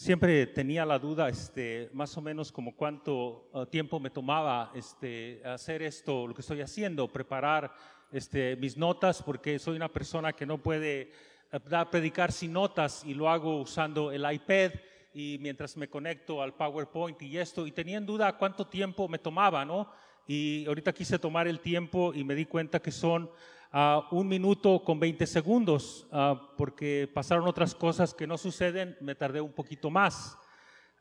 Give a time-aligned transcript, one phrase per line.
[0.00, 5.42] siempre tenía la duda, este, más o menos como cuánto uh, tiempo me tomaba este,
[5.44, 7.70] hacer esto, lo que estoy haciendo, preparar
[8.10, 11.12] este, mis notas, porque soy una persona que no puede
[11.52, 14.70] uh, predicar sin notas y lo hago usando el iPad
[15.12, 19.18] y mientras me conecto al PowerPoint y esto, y tenía en duda cuánto tiempo me
[19.18, 19.92] tomaba, ¿no?
[20.26, 23.30] Y ahorita quise tomar el tiempo y me di cuenta que son
[23.72, 29.14] a un minuto con 20 segundos, ah, porque pasaron otras cosas que no suceden, me
[29.14, 30.36] tardé un poquito más.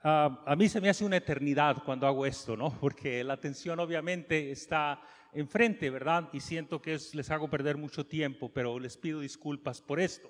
[0.04, 2.70] Ah, a mí se me hace una eternidad cuando hago esto, ¿no?
[2.80, 5.02] Porque la atención obviamente está
[5.34, 6.30] enfrente, ¿verdad?
[6.32, 10.30] Y siento que les hago perder mucho tiempo, pero les pido disculpas por esto.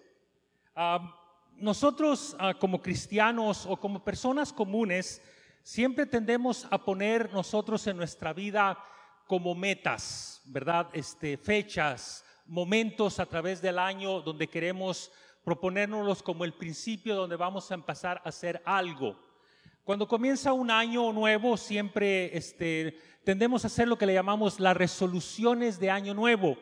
[0.75, 1.15] Ah,
[1.57, 5.21] nosotros como cristianos o como personas comunes,
[5.61, 8.77] siempre tendemos a poner nosotros en nuestra vida
[9.27, 10.89] como metas, ¿verdad?
[10.93, 15.11] Este, fechas, momentos a través del año donde queremos
[15.43, 19.15] proponérnoslos como el principio donde vamos a empezar a hacer algo.
[19.83, 24.75] Cuando comienza un año nuevo, siempre este, tendemos a hacer lo que le llamamos las
[24.75, 26.57] resoluciones de año nuevo,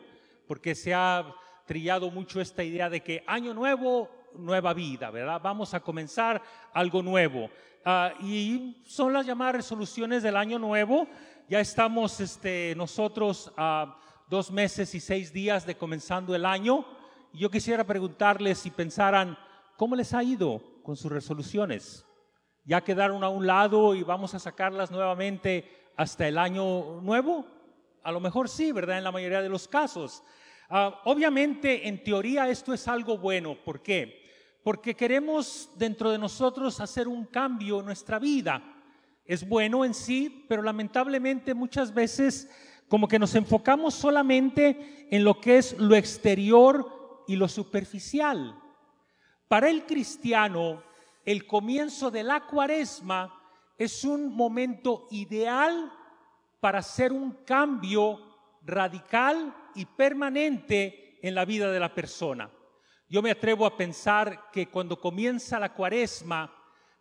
[0.46, 5.40] porque se ha trillado mucho esta idea de que año nuevo, nueva vida, ¿verdad?
[5.42, 7.50] Vamos a comenzar algo nuevo.
[7.84, 11.08] Ah, y son las llamadas resoluciones del año nuevo.
[11.48, 13.50] Ya estamos este, nosotros...
[13.56, 16.84] Uh, dos meses y seis días de comenzando el año.
[17.32, 19.38] Yo quisiera preguntarles si pensaran,
[19.76, 22.04] ¿cómo les ha ido con sus resoluciones?
[22.64, 27.46] ¿Ya quedaron a un lado y vamos a sacarlas nuevamente hasta el año nuevo?
[28.02, 28.98] A lo mejor sí, ¿verdad?
[28.98, 30.22] En la mayoría de los casos.
[30.68, 33.56] Ah, obviamente, en teoría, esto es algo bueno.
[33.64, 34.28] ¿Por qué?
[34.62, 38.62] Porque queremos dentro de nosotros hacer un cambio en nuestra vida.
[39.24, 42.50] Es bueno en sí, pero lamentablemente muchas veces
[42.88, 48.58] como que nos enfocamos solamente en lo que es lo exterior y lo superficial.
[49.46, 50.82] Para el cristiano,
[51.24, 53.34] el comienzo de la cuaresma
[53.76, 55.92] es un momento ideal
[56.60, 58.20] para hacer un cambio
[58.62, 62.50] radical y permanente en la vida de la persona.
[63.08, 66.52] Yo me atrevo a pensar que cuando comienza la cuaresma,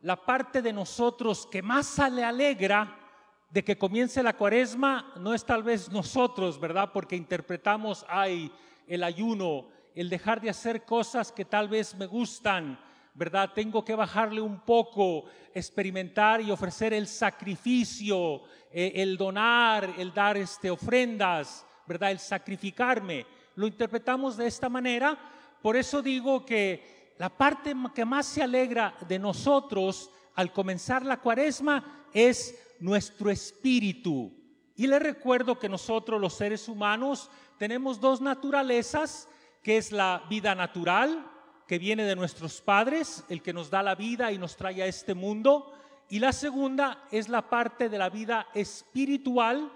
[0.01, 3.06] la parte de nosotros que más se le alegra
[3.49, 6.91] de que comience la cuaresma no es tal vez nosotros, ¿verdad?
[6.93, 8.51] Porque interpretamos, ay,
[8.87, 12.79] el ayuno, el dejar de hacer cosas que tal vez me gustan,
[13.13, 13.51] ¿verdad?
[13.55, 20.37] Tengo que bajarle un poco, experimentar y ofrecer el sacrificio, eh, el donar, el dar
[20.37, 22.11] este, ofrendas, ¿verdad?
[22.11, 23.25] El sacrificarme.
[23.55, 25.17] Lo interpretamos de esta manera.
[25.61, 31.17] Por eso digo que la parte que más se alegra de nosotros al comenzar la
[31.17, 34.33] cuaresma es nuestro espíritu.
[34.75, 39.27] Y le recuerdo que nosotros los seres humanos tenemos dos naturalezas,
[39.63, 41.25] que es la vida natural,
[41.67, 44.87] que viene de nuestros padres, el que nos da la vida y nos trae a
[44.87, 45.73] este mundo,
[46.09, 49.71] y la segunda es la parte de la vida espiritual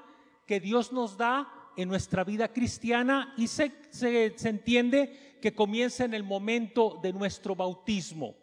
[0.46, 6.06] que Dios nos da en nuestra vida cristiana y se, se, se entiende que comienza
[6.06, 8.36] en el momento de nuestro bautismo.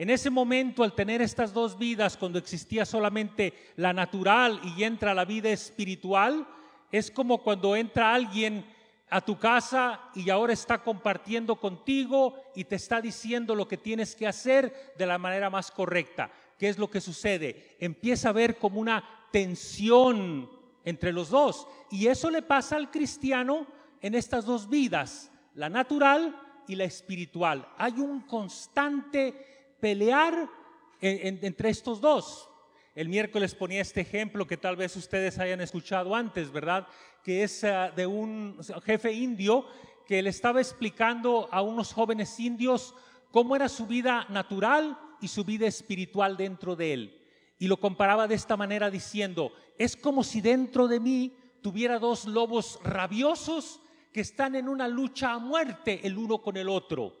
[0.00, 5.12] En ese momento, al tener estas dos vidas, cuando existía solamente la natural y entra
[5.12, 6.48] la vida espiritual,
[6.90, 8.64] es como cuando entra alguien
[9.10, 14.16] a tu casa y ahora está compartiendo contigo y te está diciendo lo que tienes
[14.16, 16.30] que hacer de la manera más correcta.
[16.58, 17.76] ¿Qué es lo que sucede?
[17.78, 20.48] Empieza a ver como una tensión
[20.82, 21.68] entre los dos.
[21.90, 23.66] Y eso le pasa al cristiano
[24.00, 26.34] en estas dos vidas, la natural
[26.66, 27.68] y la espiritual.
[27.76, 30.48] Hay un constante pelear
[31.00, 32.48] entre estos dos.
[32.94, 36.86] El miércoles ponía este ejemplo que tal vez ustedes hayan escuchado antes, ¿verdad?
[37.22, 39.64] Que es ah, de un jefe indio
[40.06, 42.94] que le estaba explicando a unos jóvenes indios
[43.30, 47.20] cómo era su vida natural y su vida espiritual dentro de él.
[47.58, 52.24] Y lo comparaba de esta manera diciendo, es como si dentro de mí tuviera dos
[52.24, 53.80] lobos rabiosos
[54.12, 57.19] que están en una lucha a muerte el uno con el otro.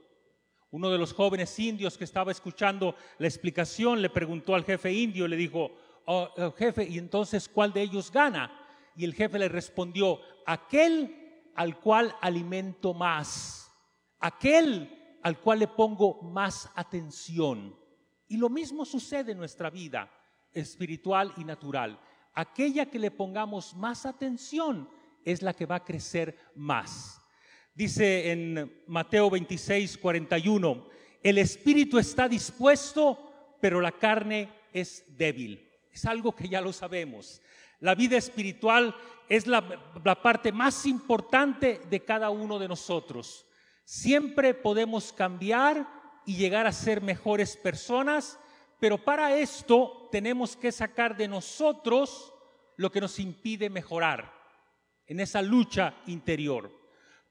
[0.72, 5.26] Uno de los jóvenes indios que estaba escuchando la explicación le preguntó al jefe indio,
[5.26, 5.72] le dijo,
[6.06, 8.56] oh, oh, jefe, ¿y entonces cuál de ellos gana?
[8.94, 13.70] Y el jefe le respondió, aquel al cual alimento más,
[14.20, 17.76] aquel al cual le pongo más atención.
[18.28, 20.08] Y lo mismo sucede en nuestra vida
[20.52, 21.98] espiritual y natural.
[22.32, 24.88] Aquella que le pongamos más atención
[25.24, 27.19] es la que va a crecer más.
[27.74, 30.88] Dice en Mateo 26, 41,
[31.22, 35.68] el espíritu está dispuesto, pero la carne es débil.
[35.92, 37.40] Es algo que ya lo sabemos.
[37.80, 38.94] La vida espiritual
[39.28, 43.46] es la, la parte más importante de cada uno de nosotros.
[43.84, 45.86] Siempre podemos cambiar
[46.26, 48.38] y llegar a ser mejores personas,
[48.78, 52.32] pero para esto tenemos que sacar de nosotros
[52.76, 54.32] lo que nos impide mejorar
[55.06, 56.79] en esa lucha interior.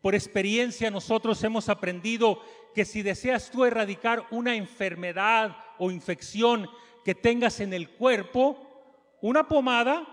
[0.01, 2.41] Por experiencia nosotros hemos aprendido
[2.73, 6.69] que si deseas tú erradicar una enfermedad o infección
[7.03, 10.07] que tengas en el cuerpo, una pomada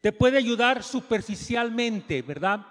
[0.00, 2.66] te puede ayudar superficialmente, ¿verdad?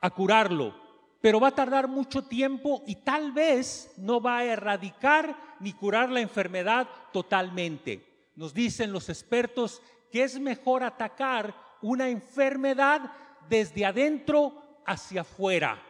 [0.00, 0.74] A curarlo,
[1.20, 6.10] pero va a tardar mucho tiempo y tal vez no va a erradicar ni curar
[6.10, 8.30] la enfermedad totalmente.
[8.34, 9.80] Nos dicen los expertos
[10.10, 13.12] que es mejor atacar una enfermedad
[13.48, 15.82] desde adentro hacia afuera.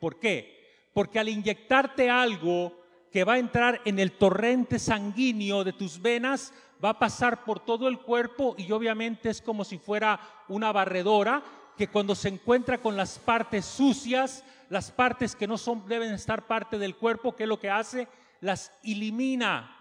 [0.00, 0.88] ¿Por qué?
[0.92, 2.72] Porque al inyectarte algo
[3.10, 6.52] que va a entrar en el torrente sanguíneo de tus venas,
[6.84, 11.42] va a pasar por todo el cuerpo y obviamente es como si fuera una barredora
[11.76, 16.46] que cuando se encuentra con las partes sucias, las partes que no son deben estar
[16.46, 18.08] parte del cuerpo, ¿qué es lo que hace?
[18.40, 19.74] Las elimina,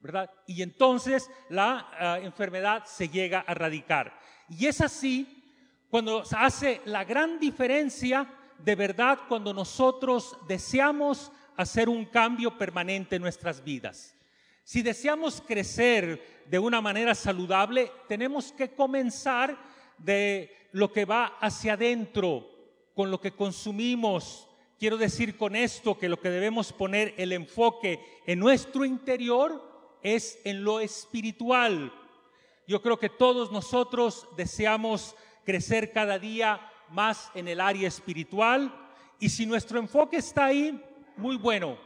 [0.00, 0.30] ¿verdad?
[0.46, 4.18] Y entonces la ah, enfermedad se llega a erradicar.
[4.48, 5.37] Y es así
[5.90, 13.22] cuando hace la gran diferencia de verdad cuando nosotros deseamos hacer un cambio permanente en
[13.22, 14.14] nuestras vidas.
[14.64, 19.58] Si deseamos crecer de una manera saludable, tenemos que comenzar
[19.96, 22.46] de lo que va hacia adentro,
[22.94, 24.46] con lo que consumimos.
[24.78, 30.38] Quiero decir con esto que lo que debemos poner el enfoque en nuestro interior es
[30.44, 31.92] en lo espiritual.
[32.66, 35.16] Yo creo que todos nosotros deseamos
[35.48, 36.60] crecer cada día
[36.90, 38.70] más en el área espiritual
[39.18, 40.78] y si nuestro enfoque está ahí,
[41.16, 41.78] muy bueno,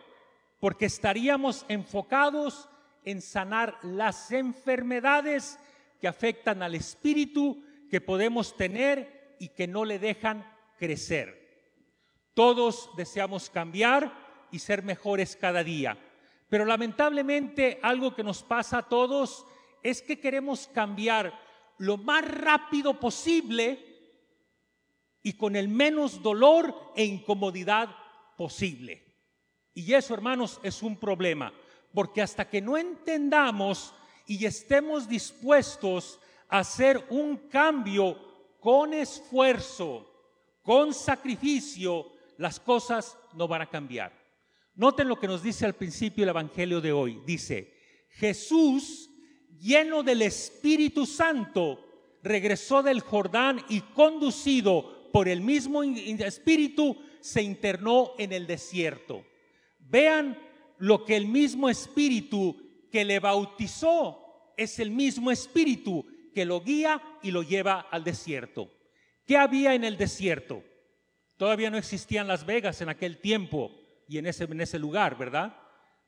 [0.58, 2.68] porque estaríamos enfocados
[3.04, 5.60] en sanar las enfermedades
[6.00, 10.44] que afectan al espíritu que podemos tener y que no le dejan
[10.76, 11.70] crecer.
[12.34, 14.12] Todos deseamos cambiar
[14.50, 15.96] y ser mejores cada día,
[16.48, 19.46] pero lamentablemente algo que nos pasa a todos
[19.84, 23.78] es que queremos cambiar lo más rápido posible
[25.22, 27.94] y con el menos dolor e incomodidad
[28.36, 29.02] posible.
[29.74, 31.52] Y eso, hermanos, es un problema
[31.92, 33.94] porque hasta que no entendamos
[34.26, 38.16] y estemos dispuestos a hacer un cambio
[38.60, 40.08] con esfuerzo,
[40.62, 44.12] con sacrificio, las cosas no van a cambiar.
[44.74, 47.20] Noten lo que nos dice al principio el Evangelio de hoy.
[47.26, 47.74] Dice,
[48.10, 49.10] Jesús,
[49.62, 58.12] lleno del Espíritu Santo, regresó del Jordán y conducido por el mismo Espíritu, se internó
[58.18, 59.24] en el desierto.
[59.78, 60.36] Vean
[60.78, 66.04] lo que el mismo espíritu que le bautizó es el mismo espíritu
[66.34, 68.72] que lo guía y lo lleva al desierto.
[69.24, 70.64] ¿Qué había en el desierto?
[71.36, 73.70] Todavía no existían Las Vegas en aquel tiempo
[74.08, 75.56] y en ese, en ese lugar, ¿verdad?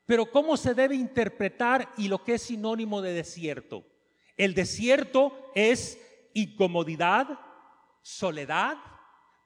[0.05, 3.85] Pero ¿cómo se debe interpretar y lo que es sinónimo de desierto?
[4.37, 5.99] El desierto es
[6.33, 7.39] incomodidad,
[8.01, 8.77] soledad,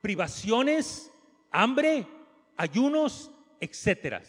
[0.02, 1.12] privaciones,
[1.52, 2.06] hambre,
[2.58, 4.22] ayunos, etcétera.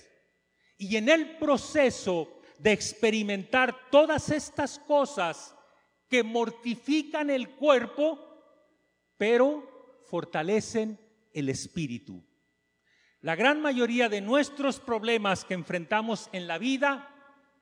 [0.78, 5.54] Y en el proceso de experimentar todas estas cosas
[6.08, 8.18] que mortifican el cuerpo,
[9.16, 10.98] pero fortalecen
[11.32, 12.22] el espíritu.
[13.22, 17.06] La gran mayoría de nuestros problemas que enfrentamos en la vida,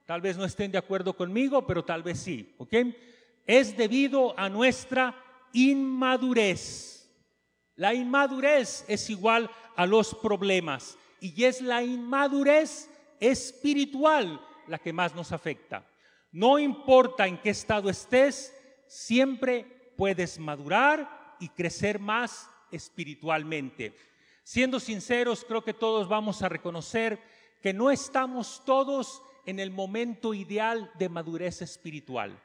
[0.07, 2.75] tal vez no estén de acuerdo conmigo, pero tal vez sí, ¿ok?
[3.45, 5.17] Es debido a nuestra
[5.53, 7.11] inmadurez.
[7.75, 15.15] La inmadurez es igual a los problemas y es la inmadurez espiritual la que más
[15.15, 15.85] nos afecta.
[16.31, 18.55] No importa en qué estado estés,
[18.87, 23.97] siempre puedes madurar y crecer más espiritualmente.
[24.49, 27.21] Siendo sinceros, creo que todos vamos a reconocer
[27.61, 32.43] que no estamos todos en el momento ideal de madurez espiritual.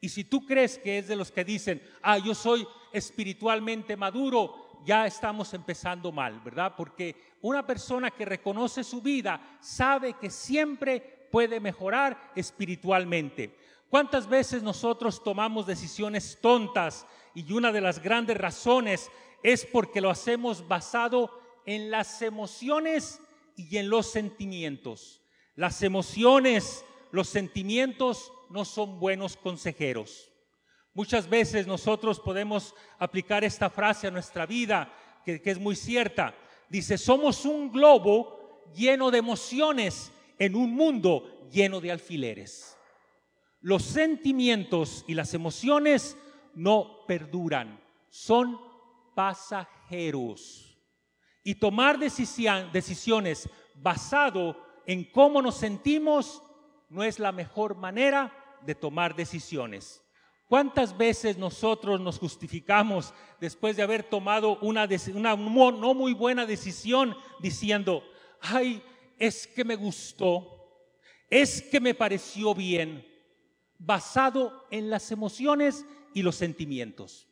[0.00, 4.78] Y si tú crees que es de los que dicen, ah, yo soy espiritualmente maduro,
[4.86, 6.74] ya estamos empezando mal, ¿verdad?
[6.76, 13.58] Porque una persona que reconoce su vida sabe que siempre puede mejorar espiritualmente.
[13.90, 19.10] ¿Cuántas veces nosotros tomamos decisiones tontas y una de las grandes razones
[19.44, 21.30] es porque lo hacemos basado
[21.66, 23.20] en las emociones
[23.54, 25.20] y en los sentimientos?
[25.54, 30.32] Las emociones, los sentimientos no son buenos consejeros.
[30.94, 34.92] Muchas veces nosotros podemos aplicar esta frase a nuestra vida,
[35.24, 36.34] que, es muy cierta.
[36.70, 42.78] Dice, somos un globo lleno de emociones en un mundo lleno de alfileres.
[43.60, 46.16] Los sentimientos y las emociones
[46.54, 48.73] no perduran, son
[49.14, 50.78] pasajeros.
[51.42, 54.56] Y tomar decisiones basado
[54.86, 56.42] en cómo nos sentimos
[56.88, 58.32] no es la mejor manera
[58.64, 60.02] de tomar decisiones.
[60.46, 68.04] ¿Cuántas veces nosotros nos justificamos después de haber tomado una, no muy buena decisión diciendo,
[68.40, 68.82] ay,
[69.18, 70.86] es que me gustó,
[71.30, 73.06] es que me pareció bien,
[73.78, 77.26] basado en las emociones y los sentimientos?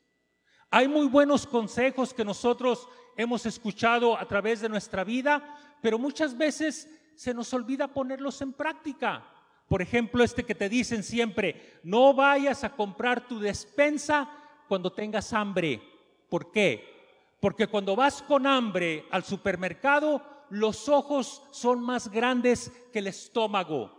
[0.74, 6.34] Hay muy buenos consejos que nosotros hemos escuchado a través de nuestra vida, pero muchas
[6.34, 9.22] veces se nos olvida ponerlos en práctica.
[9.68, 14.30] Por ejemplo, este que te dicen siempre, no vayas a comprar tu despensa
[14.66, 15.82] cuando tengas hambre.
[16.30, 17.36] ¿Por qué?
[17.38, 23.92] Porque cuando vas con hambre al supermercado, los ojos son más grandes que el estómago.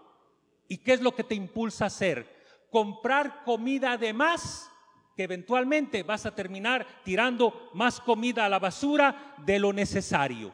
[0.68, 2.66] ¿Y qué es lo que te impulsa a hacer?
[2.72, 4.72] Comprar comida de más
[5.16, 10.54] que eventualmente vas a terminar tirando más comida a la basura de lo necesario.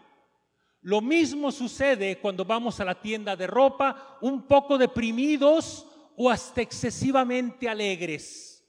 [0.81, 5.85] Lo mismo sucede cuando vamos a la tienda de ropa un poco deprimidos
[6.15, 8.65] o hasta excesivamente alegres.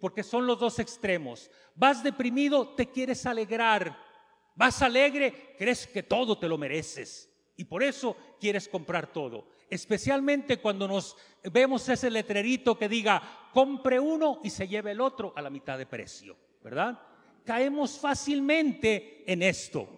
[0.00, 1.50] Porque son los dos extremos.
[1.74, 3.98] Vas deprimido, te quieres alegrar.
[4.54, 7.30] Vas alegre, crees que todo te lo mereces.
[7.56, 14.00] Y por eso quieres comprar todo especialmente cuando nos vemos ese letrerito que diga, compre
[14.00, 16.98] uno y se lleve el otro a la mitad de precio, ¿verdad?
[17.44, 19.88] Caemos fácilmente en esto.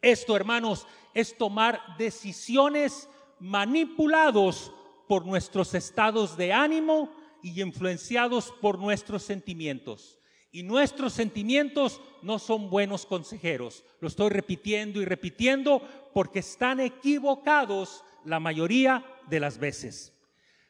[0.00, 4.72] Esto, hermanos, es tomar decisiones manipulados
[5.06, 7.12] por nuestros estados de ánimo
[7.42, 10.18] y influenciados por nuestros sentimientos.
[10.52, 13.84] Y nuestros sentimientos no son buenos consejeros.
[14.00, 20.12] Lo estoy repitiendo y repitiendo porque están equivocados la mayoría de las veces.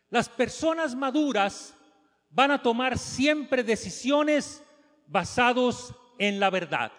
[0.08, 1.74] Las personas maduras
[2.30, 4.62] van a tomar siempre decisiones
[5.06, 6.92] basados en la verdad.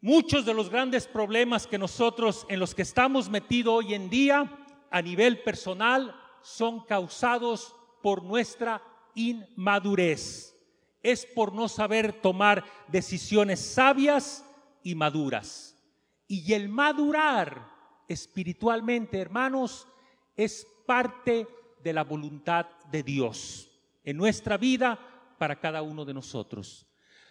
[0.00, 4.50] Muchos de los grandes problemas que nosotros en los que estamos metidos hoy en día
[4.90, 8.82] a nivel personal son causados por nuestra
[9.14, 10.54] inmadurez.
[11.02, 14.44] Es por no saber tomar decisiones sabias
[14.82, 15.77] y maduras.
[16.28, 17.66] Y el madurar
[18.06, 19.88] espiritualmente, hermanos,
[20.36, 21.48] es parte
[21.82, 23.70] de la voluntad de Dios
[24.04, 24.98] en nuestra vida
[25.38, 26.86] para cada uno de nosotros.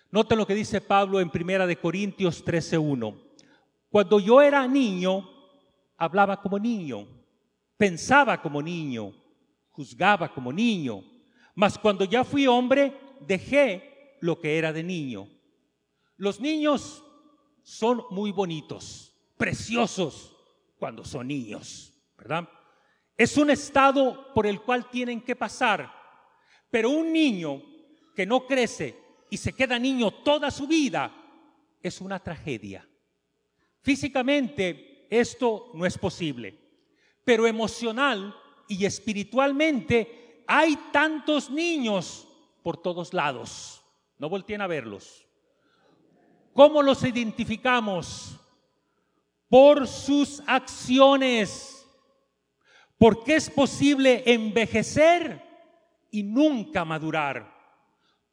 [0.10, 3.16] Noten lo que dice Pablo en Primera de Corintios 13:1.
[3.90, 5.30] Cuando yo era niño,
[5.98, 7.08] hablaba como niño,
[7.78, 9.14] pensaba como niño,
[9.70, 11.04] juzgaba como niño,
[11.56, 12.94] mas cuando ya fui hombre,
[13.28, 15.28] dejé lo que era de niño.
[16.18, 17.04] Los niños
[17.68, 20.34] son muy bonitos, preciosos
[20.80, 22.48] cuando son niños, ¿verdad?
[23.18, 25.92] Es un estado por el cual tienen que pasar,
[26.72, 27.62] pero un niño
[28.16, 28.98] que no crece
[29.30, 31.14] y se queda niño toda su vida
[31.84, 32.88] es una tragedia.
[33.82, 36.58] Físicamente esto no es posible,
[37.26, 38.34] pero emocional
[38.70, 42.30] y espiritualmente hay tantos niños
[42.64, 43.84] por todos lados.
[44.20, 45.27] No volteen a verlos.
[46.58, 48.36] ¿Cómo los identificamos?
[49.48, 51.88] Por sus acciones.
[52.98, 55.40] Porque es posible envejecer
[56.10, 57.56] y nunca madurar.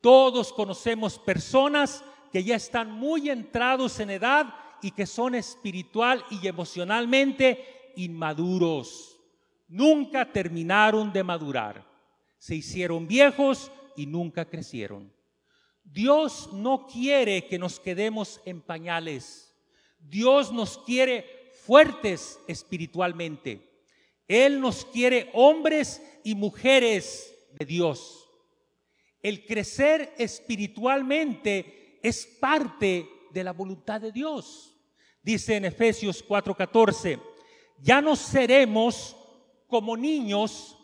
[0.01, 2.03] Todos conocemos personas
[2.33, 9.21] que ya están muy entrados en edad y que son espiritual y emocionalmente inmaduros.
[9.69, 11.87] Nunca terminaron de madurar.
[12.39, 15.13] Se hicieron viejos y nunca crecieron.
[15.85, 19.55] Dios no quiere que nos quedemos en pañales.
[19.99, 23.71] Dios nos quiere fuertes espiritualmente.
[24.27, 28.29] Él nos quiere hombres y mujeres de Dios.
[29.23, 34.75] El crecer espiritualmente es parte de la voluntad de Dios.
[35.23, 37.21] Dice en Efesios 4:14,
[37.81, 39.17] ya no seremos
[39.67, 40.79] como niños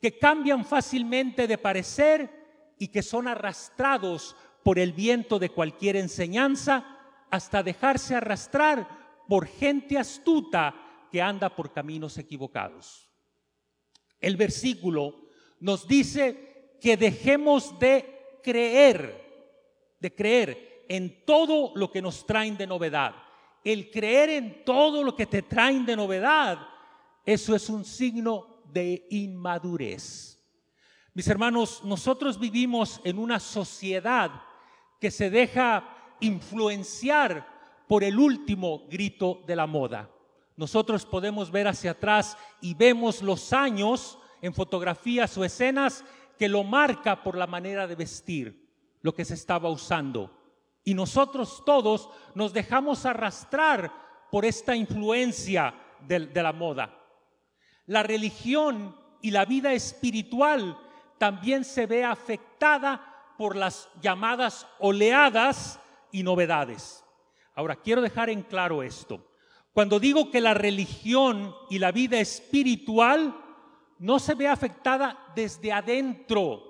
[0.00, 4.36] que cambian fácilmente de parecer y que son arrastrados
[4.66, 6.84] por el viento de cualquier enseñanza
[7.30, 10.74] hasta dejarse arrastrar por gente astuta
[11.08, 13.08] que anda por caminos equivocados.
[14.18, 15.28] El versículo
[15.60, 22.66] nos dice que dejemos de creer, de creer en todo lo que nos traen de
[22.66, 23.14] novedad.
[23.62, 26.58] El creer en todo lo que te traen de novedad,
[27.24, 30.44] eso es un signo de inmadurez.
[31.14, 34.42] Mis hermanos, nosotros vivimos en una sociedad
[35.00, 35.84] que se deja
[36.20, 37.46] influenciar
[37.88, 40.10] por el último grito de la moda.
[40.56, 46.04] Nosotros podemos ver hacia atrás y vemos los años en fotografías o escenas
[46.38, 48.68] que lo marca por la manera de vestir,
[49.02, 50.30] lo que se estaba usando.
[50.84, 53.92] Y nosotros todos nos dejamos arrastrar
[54.30, 55.74] por esta influencia
[56.06, 56.96] de, la moda.
[57.86, 60.78] La religión y la vida espiritual
[61.18, 65.80] también se ve afectada por las llamadas oleadas
[66.12, 67.04] y novedades.
[67.54, 69.32] Ahora, quiero dejar en claro esto.
[69.72, 73.36] Cuando digo que la religión y la vida espiritual
[73.98, 76.62] no se ve afectada desde adentro,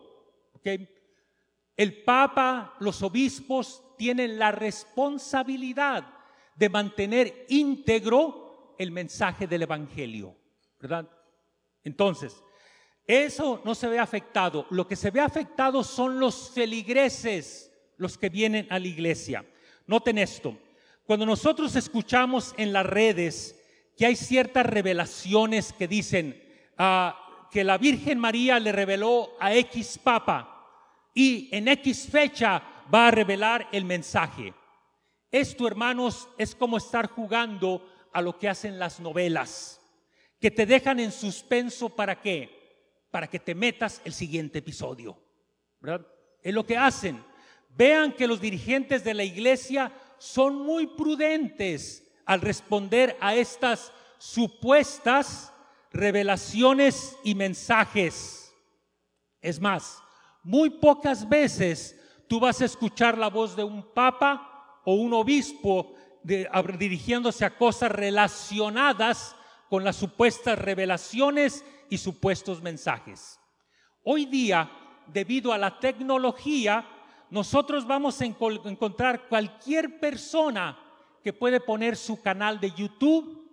[1.77, 6.07] el Papa, los obispos tienen la responsabilidad
[6.55, 10.37] de mantener íntegro el mensaje del Evangelio,
[10.81, 11.09] ¿verdad?
[11.85, 12.43] Entonces,
[13.07, 14.67] eso no se ve afectado.
[14.71, 19.45] Lo que se ve afectado son los feligreses, los que vienen a la iglesia.
[19.87, 20.59] Noten esto.
[21.05, 23.55] Cuando nosotros escuchamos en las redes
[23.97, 26.43] que hay ciertas revelaciones que dicen
[26.77, 30.69] ah, que la Virgen María le reveló a X Papa
[31.15, 34.53] y en X fecha va a revelar el mensaje.
[35.31, 39.81] Esto, hermanos, es como estar jugando a lo que hacen las novelas,
[40.41, 42.56] que te dejan en suspenso para qué?
[43.11, 45.17] Para que te metas el siguiente episodio.
[45.81, 46.07] ¿verdad?
[46.43, 47.23] Es lo que hacen.
[47.71, 55.53] Vean que los dirigentes de la iglesia son muy prudentes al responder a estas supuestas
[55.93, 58.53] revelaciones y mensajes.
[59.41, 60.03] Es más,
[60.43, 65.95] muy pocas veces tú vas a escuchar la voz de un papa o un obispo
[66.23, 69.37] dirigiéndose a cosas relacionadas
[69.69, 73.39] con las supuestas revelaciones y supuestos mensajes.
[74.05, 74.71] Hoy día,
[75.07, 76.87] debido a la tecnología,
[77.31, 80.79] nosotros vamos a encontrar cualquier persona
[81.23, 83.45] que puede poner su canal de YouTube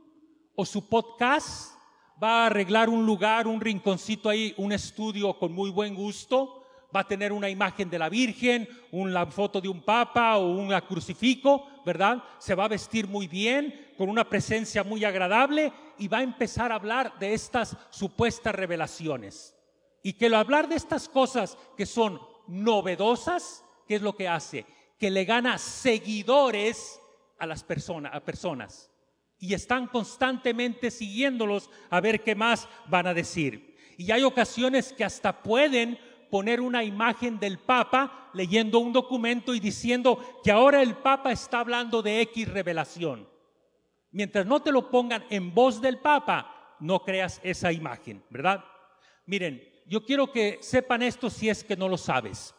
[0.56, 1.76] o su podcast,
[2.22, 6.63] va a arreglar un lugar, un rinconcito ahí, un estudio con muy buen gusto,
[6.94, 10.74] va a tener una imagen de la Virgen, una foto de un papa o un
[10.82, 12.24] crucifijo, ¿verdad?
[12.40, 16.72] Se va a vestir muy bien, con una presencia muy agradable y va a empezar
[16.72, 19.56] a hablar de estas supuestas revelaciones.
[20.02, 24.66] Y que al hablar de estas cosas que son novedosas, ¿qué es lo que hace?
[25.00, 27.00] Que le gana seguidores
[27.40, 28.92] a las personas, a personas.
[29.40, 33.76] Y están constantemente siguiéndolos a ver qué más van a decir.
[33.98, 36.00] Y hay ocasiones que hasta pueden
[36.34, 41.60] poner una imagen del Papa leyendo un documento y diciendo que ahora el Papa está
[41.60, 43.30] hablando de X revelación.
[44.10, 48.66] Mientras no te lo pongan en voz del Papa, no creas esa imagen, ¿verdad?
[49.28, 52.56] Miren, yo quiero que sepan esto si es que no lo sabes.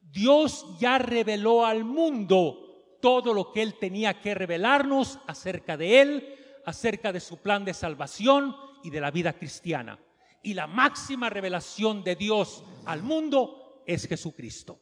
[0.00, 6.38] Dios ya reveló al mundo todo lo que Él tenía que revelarnos acerca de Él,
[6.64, 9.98] acerca de su plan de salvación y de la vida cristiana.
[10.44, 14.78] Y la máxima revelación de Dios al mundo es Jesucristo.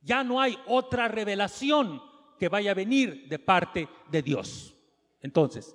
[0.00, 2.00] Ya no hay otra revelación
[2.38, 4.74] que vaya a venir de parte de Dios.
[5.20, 5.74] Entonces,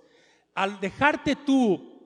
[0.53, 1.97] al dejarte tú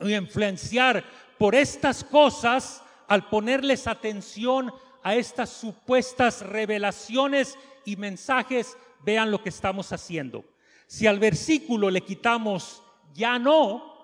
[0.00, 1.04] influenciar
[1.38, 9.50] por estas cosas, al ponerles atención a estas supuestas revelaciones y mensajes, vean lo que
[9.50, 10.44] estamos haciendo.
[10.86, 13.94] Si al versículo le quitamos ya no,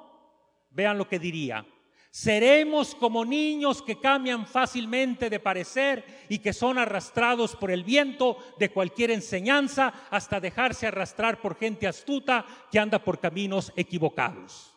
[0.71, 1.67] vean lo que diría.
[2.11, 8.37] Seremos como niños que cambian fácilmente de parecer y que son arrastrados por el viento
[8.59, 14.75] de cualquier enseñanza hasta dejarse arrastrar por gente astuta que anda por caminos equivocados.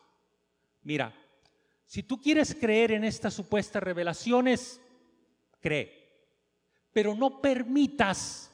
[0.84, 1.14] Mira,
[1.86, 4.80] si tú quieres creer en estas supuestas revelaciones,
[5.60, 6.04] cree
[6.94, 8.52] pero no permitas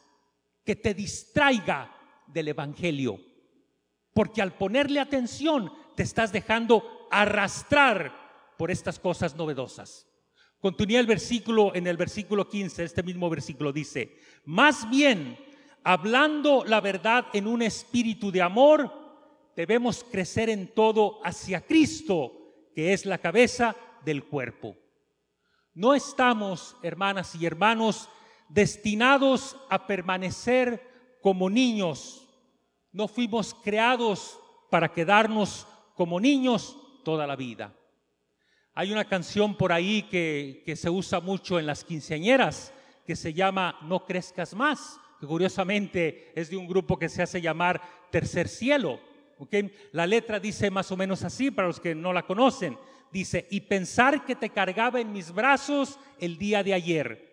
[0.63, 1.93] que te distraiga
[2.25, 3.19] del Evangelio,
[4.13, 8.18] porque al ponerle atención te estás dejando arrastrar
[8.59, 10.05] por estas cosas novedosas.
[10.59, 15.39] Continúa el versículo, en el versículo 15, este mismo versículo dice, más bien,
[15.81, 18.91] hablando la verdad en un espíritu de amor,
[19.55, 22.33] debemos crecer en todo hacia Cristo,
[22.75, 24.75] que es la cabeza del cuerpo.
[25.73, 28.09] No estamos, hermanas y hermanos,
[28.49, 32.27] destinados a permanecer como niños.
[32.91, 34.37] No fuimos creados
[34.69, 37.78] para quedarnos como niños toda la vida.
[38.73, 42.73] Hay una canción por ahí que, se usa mucho en las quinceañeras
[43.05, 47.41] que se llama No crezcas más, que curiosamente es de un grupo que se hace
[47.41, 48.99] llamar Tercer Cielo.
[49.91, 52.77] La letra dice más o menos así para los que no la conocen.
[53.11, 57.29] Dice, y pensar que te cargaba en mis brazos el día de ayer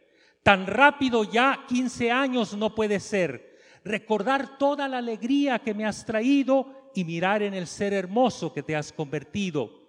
[0.46, 3.58] Tan rápido ya 15 años no puede ser.
[3.84, 8.62] Recordar toda la alegría que me has traído y mirar en el ser hermoso que
[8.62, 9.85] te has convertido.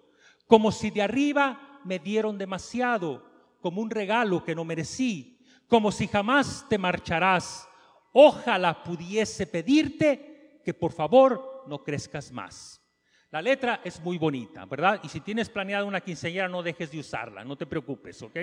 [0.48, 3.24] Como si de arriba me dieron demasiado,
[3.60, 7.68] como un regalo que no merecí, como si jamás te marcharás.
[8.12, 12.82] Ojalá pudiese pedirte que por favor no crezcas más.
[13.30, 15.00] La letra es muy bonita, ¿verdad?
[15.02, 18.38] Y si tienes planeada una quinceañera, no dejes de usarla, no te preocupes, ¿ok?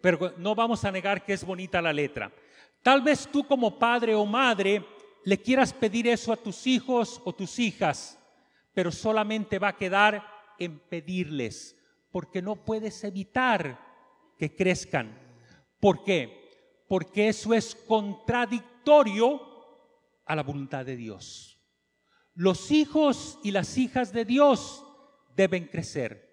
[0.00, 2.32] Pero no vamos a negar que es bonita la letra.
[2.82, 4.84] Tal vez tú como padre o madre
[5.24, 8.18] le quieras pedir eso a tus hijos o tus hijas,
[8.74, 11.76] pero solamente va a quedar pedirles,
[12.10, 13.80] porque no puedes evitar
[14.38, 15.18] que crezcan.
[15.80, 16.84] ¿Por qué?
[16.88, 19.40] Porque eso es contradictorio
[20.26, 21.58] a la voluntad de Dios.
[22.34, 24.84] Los hijos y las hijas de Dios
[25.36, 26.28] deben crecer,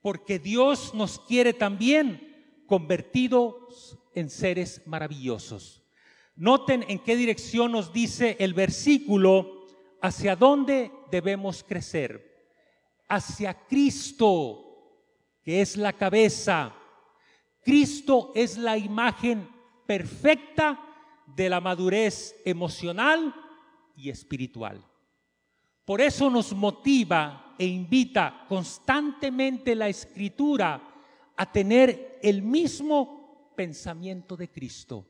[0.00, 5.82] porque Dios nos quiere también convertidos en seres maravillosos.
[6.36, 9.66] Noten en qué dirección nos dice el versículo,
[10.00, 12.29] hacia dónde debemos crecer.
[13.10, 14.70] Hacia Cristo,
[15.42, 16.74] que es la cabeza.
[17.62, 19.48] Cristo es la imagen
[19.86, 20.80] perfecta
[21.26, 23.34] de la madurez emocional
[23.96, 24.82] y espiritual.
[25.84, 30.80] Por eso nos motiva e invita constantemente la escritura
[31.36, 35.06] a tener el mismo pensamiento de Cristo.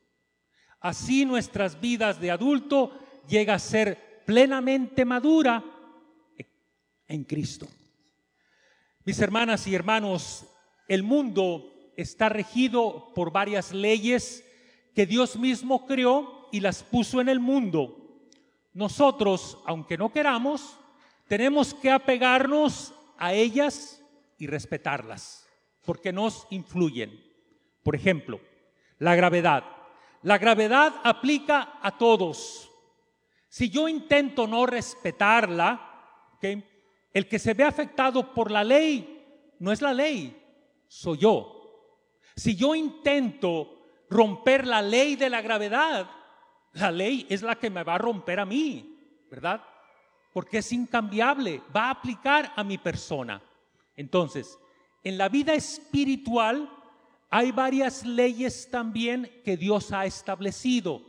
[0.81, 5.63] Así nuestras vidas de adulto llega a ser plenamente madura
[7.07, 7.69] en Cristo.
[9.05, 10.45] Mis hermanas y hermanos,
[10.87, 14.45] el mundo está regido por varias leyes
[14.95, 18.29] que Dios mismo creó y las puso en el mundo.
[18.75, 20.77] Nosotros, aunque no queramos,
[21.29, 24.03] tenemos que apegarnos a ellas
[24.37, 25.47] y respetarlas,
[25.87, 27.25] porque nos influyen.
[27.83, 28.39] Por ejemplo,
[28.99, 29.65] la gravedad.
[30.23, 32.71] La gravedad aplica a todos.
[33.49, 36.37] Si yo intento no respetarla,
[37.13, 39.17] el que se ve afectado por la ley
[39.59, 40.37] no es la ley,
[40.89, 41.57] soy yo.
[42.37, 46.09] Si yo intento romper la ley de la gravedad,
[46.73, 48.99] la ley es la que me va a romper a mí,
[49.31, 49.63] ¿verdad?
[50.33, 53.43] Porque es incambiable, va a aplicar a mi persona.
[53.97, 54.59] Entonces,
[55.03, 56.71] en la vida espiritual,
[57.29, 61.03] hay varias leyes también que Dios ha establecido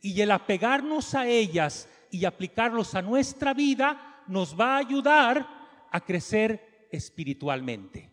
[0.00, 5.46] y el apegarnos a ellas y aplicarlos a nuestra vida nos va a ayudar
[5.90, 8.10] a crecer espiritualmente.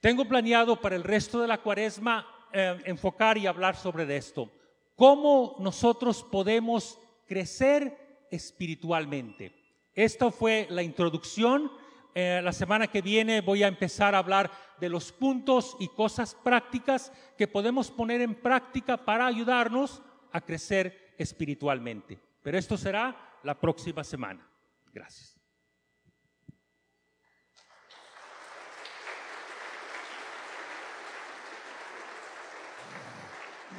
[0.00, 4.50] Tengo planeado para el resto de la cuaresma eh, enfocar y hablar sobre esto.
[4.94, 9.52] ¿Cómo nosotros podemos crecer espiritualmente?
[9.94, 11.70] Esta fue la introducción.
[12.14, 16.36] Eh, la semana que viene voy a empezar a hablar de los puntos y cosas
[16.36, 20.00] prácticas que podemos poner en práctica para ayudarnos
[20.32, 22.18] a crecer espiritualmente.
[22.42, 24.46] Pero esto será la próxima semana.
[24.92, 25.37] Gracias.